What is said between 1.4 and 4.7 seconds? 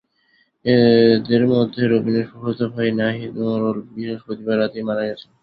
মধ্যে রবিনের ফুফাতো ভাই নাহিদ মোড়ল বৃহস্পতিবার